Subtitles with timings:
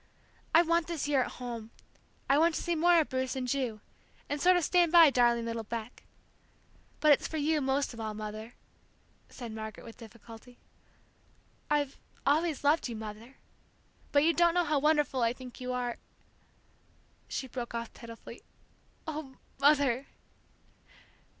[0.55, 1.69] I want this year at home;
[2.27, 3.81] I want to see more of Bruce and Ju,
[4.27, 6.01] and sort of stand by darling little Beck!
[6.99, 8.55] But it's for you, most of all, Mother,"
[9.29, 10.57] said Margaret, with difficulty.
[11.69, 13.35] "I've always loved you, Mother,
[14.11, 15.97] but you don't know how wonderful I think you are"
[17.37, 18.41] She broke off pitifully,
[19.05, 20.07] "Ah, Mother!"